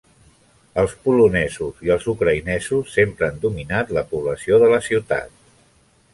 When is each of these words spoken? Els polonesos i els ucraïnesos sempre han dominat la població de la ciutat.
Els 0.83 0.95
polonesos 1.07 1.83
i 1.87 1.93
els 1.97 2.07
ucraïnesos 2.13 2.91
sempre 2.97 3.29
han 3.29 3.39
dominat 3.45 3.95
la 4.01 4.07
població 4.17 4.61
de 4.67 4.73
la 4.75 4.83
ciutat. 4.89 5.39